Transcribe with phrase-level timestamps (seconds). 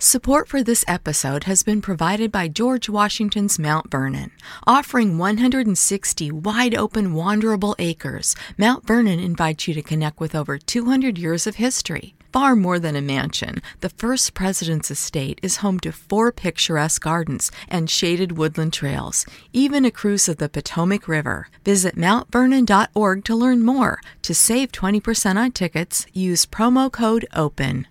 [0.00, 4.30] Support for this episode has been provided by George Washington's Mount Vernon.
[4.64, 11.18] Offering 160 wide open, wanderable acres, Mount Vernon invites you to connect with over 200
[11.18, 12.14] years of history.
[12.32, 17.50] Far more than a mansion, the first president's estate is home to four picturesque gardens
[17.68, 21.48] and shaded woodland trails, even a cruise of the Potomac River.
[21.64, 24.00] Visit mountvernon.org to learn more.
[24.22, 27.88] To save 20% on tickets, use promo code OPEN.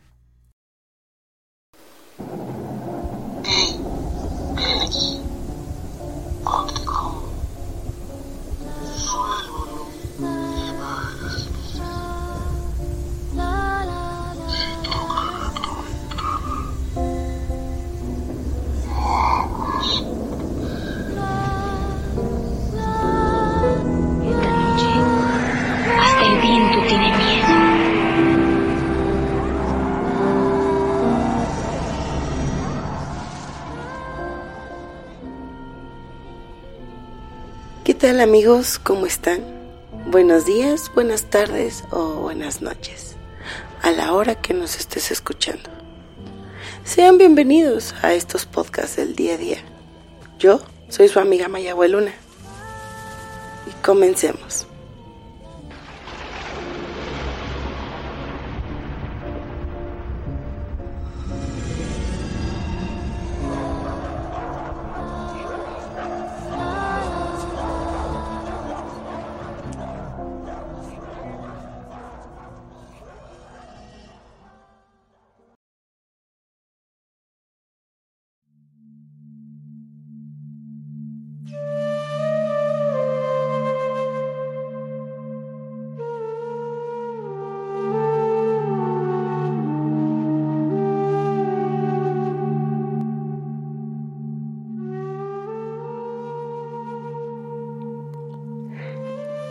[37.98, 38.78] Tal amigos?
[38.78, 39.44] ¿Cómo están?
[40.06, 43.16] Buenos días, buenas tardes o buenas noches,
[43.82, 45.68] a la hora que nos estés escuchando.
[46.84, 49.58] Sean bienvenidos a estos podcasts del día a día.
[50.38, 51.48] Yo soy su amiga
[51.88, 52.14] Luna.
[53.68, 54.67] Y comencemos.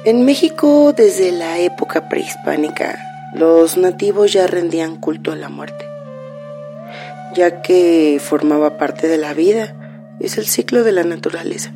[0.06, 2.96] En México, desde la época prehispánica,
[3.34, 5.84] los nativos ya rendían culto a la muerte,
[7.34, 9.74] ya que formaba parte de la vida,
[10.20, 11.72] es el ciclo de la naturaleza.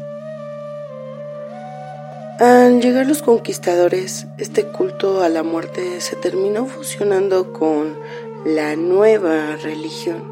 [2.38, 7.98] Al llegar los conquistadores, este culto a la muerte se terminó fusionando con
[8.44, 10.22] la nueva religión,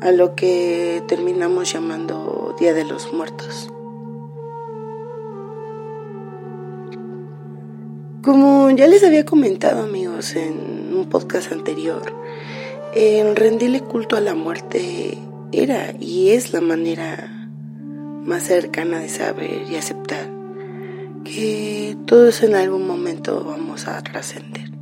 [0.00, 3.70] a lo que terminamos llamando Día de los Muertos.
[8.26, 12.02] Como ya les había comentado amigos en un podcast anterior,
[12.92, 15.16] el rendirle culto a la muerte
[15.52, 17.48] era y es la manera
[18.24, 20.28] más cercana de saber y aceptar
[21.22, 24.72] que todos en algún momento vamos a trascender.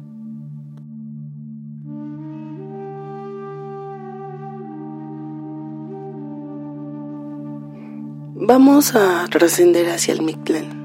[8.36, 10.83] Vamos a trascender hacia el Mictlán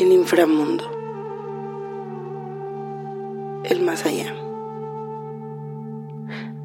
[0.00, 0.84] el inframundo,
[3.64, 4.34] el más allá.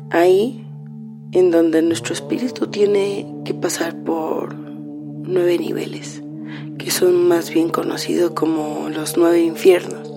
[0.09, 0.65] Ahí
[1.33, 6.23] en donde nuestro espíritu tiene que pasar por nueve niveles,
[6.77, 10.13] que son más bien conocidos como los nueve infiernos,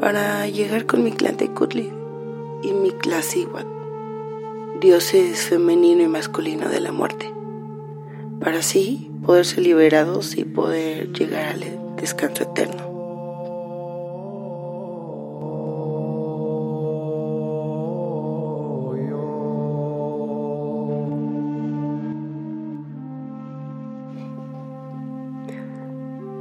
[0.00, 1.92] para llegar con mi Tecutli
[2.64, 2.92] y mi
[3.22, 3.66] Cihuat,
[4.80, 7.32] dioses femenino y masculino de la muerte,
[8.40, 12.86] para así poder ser liberados y poder llegar al descanso eterno.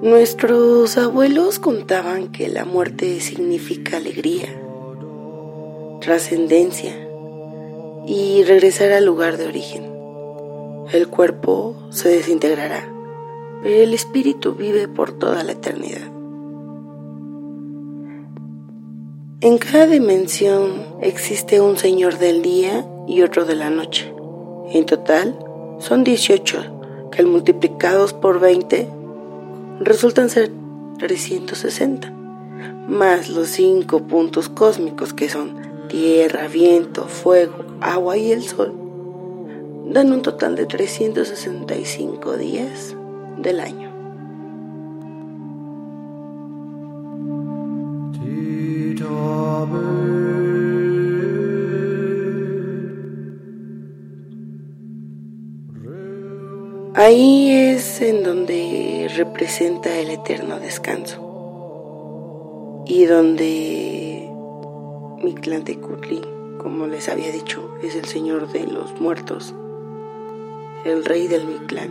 [0.06, 4.50] Nuestros abuelos contaban que la muerte significa alegría,
[6.00, 6.94] trascendencia
[8.06, 9.95] y regresar al lugar de origen.
[10.92, 12.88] El cuerpo se desintegrará,
[13.64, 16.12] pero el espíritu vive por toda la eternidad.
[19.42, 24.14] En cada dimensión existe un Señor del día y otro de la noche.
[24.72, 25.38] En total
[25.80, 28.88] son 18 que al multiplicados por 20
[29.80, 30.52] resultan ser
[31.00, 32.12] 360,
[32.88, 38.85] más los cinco puntos cósmicos que son tierra, viento, fuego, agua y el sol,
[39.96, 42.98] dan un total de 365 días
[43.38, 43.90] del año.
[56.94, 61.22] Ahí es en donde representa el eterno descanso
[62.86, 64.30] y donde
[65.24, 66.22] Mictlantecutli,
[66.62, 69.56] como les había dicho, es el señor de los muertos,
[70.86, 71.90] el rey del Mictlán.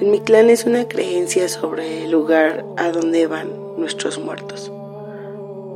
[0.00, 4.72] El Mictlán es una creencia sobre el lugar a donde van nuestros muertos,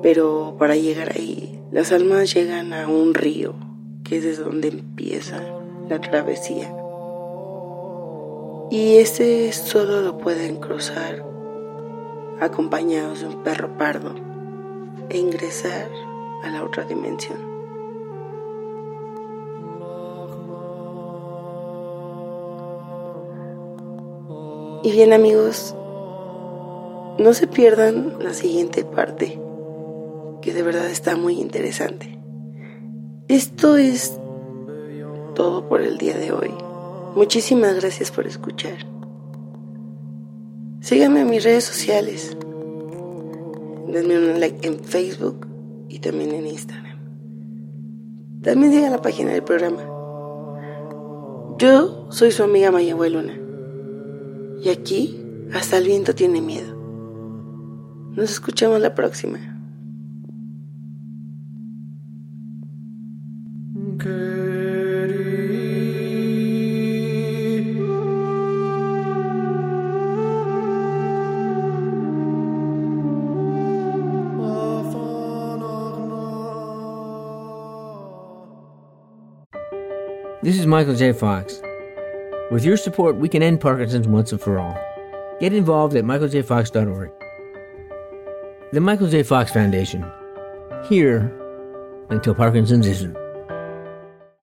[0.02, 3.54] pero para llegar ahí, las almas llegan a un río
[4.02, 5.40] que es desde donde empieza
[5.88, 6.74] la travesía.
[8.68, 11.24] Y ese solo lo pueden cruzar
[12.40, 14.16] acompañados de un perro pardo
[15.08, 15.88] e ingresar
[16.42, 17.51] a la otra dimensión.
[24.84, 25.76] Y bien amigos,
[27.18, 29.40] no se pierdan la siguiente parte,
[30.40, 32.18] que de verdad está muy interesante.
[33.28, 34.18] Esto es
[35.34, 36.50] todo por el día de hoy.
[37.14, 38.78] Muchísimas gracias por escuchar.
[40.80, 42.36] Síganme en mis redes sociales.
[43.86, 45.46] Denme un like en Facebook
[45.88, 46.98] y también en Instagram.
[48.42, 49.82] También sigan la página del programa.
[51.58, 53.41] Yo soy su amiga Maya Luna.
[54.64, 55.18] Y aquí
[55.52, 56.76] hasta el viento tiene miedo.
[58.14, 59.38] Nos escuchamos la próxima.
[80.42, 81.14] This is Michael J.
[81.14, 81.62] Fox.
[82.52, 84.78] With your support, we can end Parkinson's once and for all.
[85.40, 87.10] Get involved at michaeljfox.org.
[88.72, 89.22] The Michael J.
[89.22, 90.04] Fox Foundation.
[90.86, 91.32] Here
[92.10, 93.21] until Parkinson's isn't.